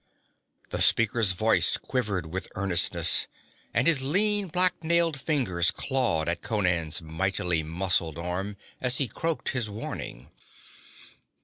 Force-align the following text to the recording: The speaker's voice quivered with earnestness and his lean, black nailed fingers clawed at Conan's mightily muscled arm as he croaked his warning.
The 0.69 0.81
speaker's 0.81 1.33
voice 1.33 1.77
quivered 1.77 2.25
with 2.25 2.47
earnestness 2.55 3.27
and 3.71 3.85
his 3.85 4.01
lean, 4.01 4.47
black 4.47 4.73
nailed 4.83 5.21
fingers 5.21 5.69
clawed 5.69 6.27
at 6.27 6.41
Conan's 6.41 7.03
mightily 7.03 7.61
muscled 7.61 8.17
arm 8.17 8.57
as 8.79 8.97
he 8.97 9.07
croaked 9.07 9.49
his 9.49 9.69
warning. 9.69 10.31